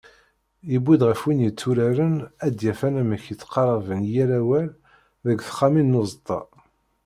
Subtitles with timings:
[0.71, 2.15] Yewwi-d ɣef win yetturaren
[2.45, 4.67] ad d-yaf anamek yettqaṛaben i yal awal
[5.27, 6.41] deg texxamin n uẓeṭṭa.